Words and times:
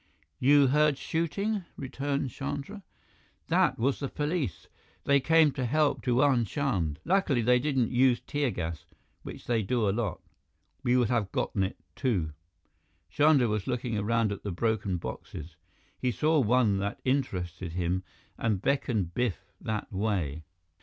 "You 0.39 0.65
heard 0.65 0.97
shooting?" 0.97 1.63
returned 1.77 2.31
Chandra. 2.31 2.81
"That 3.49 3.77
was 3.77 3.99
the 3.99 4.09
police. 4.09 4.67
They 5.03 5.19
came 5.19 5.51
to 5.51 5.63
help 5.63 6.01
Diwan 6.01 6.45
Chand. 6.47 6.97
Lucky 7.05 7.39
they 7.43 7.59
didn't 7.59 7.91
use 7.91 8.19
tear 8.19 8.49
gas, 8.49 8.85
which 9.21 9.45
they 9.45 9.61
do 9.61 9.87
a 9.87 9.91
lot. 9.91 10.19
We 10.81 10.97
would 10.97 11.09
have 11.09 11.31
gotten 11.31 11.61
it, 11.61 11.77
too." 11.95 12.33
Chandra 13.11 13.47
was 13.47 13.67
looking 13.67 13.95
around 13.95 14.31
at 14.31 14.41
the 14.41 14.49
broken 14.51 14.97
boxes. 14.97 15.55
He 15.99 16.09
saw 16.09 16.39
one 16.39 16.79
that 16.79 16.99
interested 17.05 17.73
him 17.73 18.03
and 18.39 18.59
beckoned 18.59 19.13
Biff 19.13 19.53
that 19.61 19.93
way. 19.93 20.45